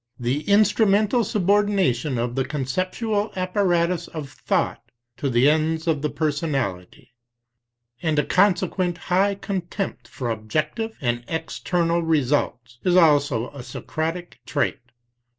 The 0.19 0.41
instrumental 0.49 1.23
subordination 1.23 2.17
of 2.17 2.33
the 2.33 2.43
con 2.43 2.65
ceptual 2.65 3.31
apparatus 3.35 4.07
of 4.07 4.29
thought 4.31 4.81
to 5.17 5.29
the 5.29 5.47
ends 5.47 5.85
of 5.85 6.01
the 6.01 6.09
personality, 6.09 7.13
and 8.01 8.17
a 8.17 8.25
consequent 8.25 8.97
high 8.97 9.35
contempt 9.35 10.07
for 10.07 10.31
objective 10.31 10.97
and 11.01 11.23
external 11.27 12.01
results, 12.01 12.79
is 12.83 12.95
also 12.95 13.51
a 13.51 13.61
Socratic 13.61 14.39
trait. 14.47 14.79